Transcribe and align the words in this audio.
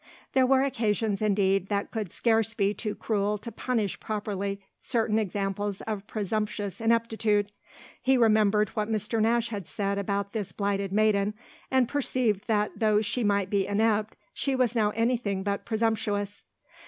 There 0.33 0.47
were 0.47 0.63
occasions 0.63 1.21
indeed 1.21 1.67
that 1.69 1.91
could 1.91 2.11
scarce 2.11 2.55
be 2.55 2.73
too 2.73 2.95
cruel 2.95 3.37
to 3.37 3.51
punish 3.51 3.99
properly 3.99 4.59
certain 4.79 5.19
examples 5.19 5.81
of 5.81 6.07
presumptuous 6.07 6.81
ineptitude. 6.81 7.51
He 8.01 8.17
remembered 8.17 8.69
what 8.69 8.89
Mr. 8.91 9.21
Nash 9.21 9.49
had 9.49 9.67
said 9.67 9.99
about 9.99 10.33
this 10.33 10.51
blighted 10.53 10.91
maiden, 10.91 11.35
and 11.69 11.87
perceived 11.87 12.47
that 12.47 12.71
though 12.77 13.01
she 13.01 13.23
might 13.23 13.51
be 13.51 13.67
inept 13.67 14.15
she 14.33 14.55
was 14.55 14.73
now 14.73 14.89
anything 14.95 15.43
but 15.43 15.65
presumptuous. 15.65 16.45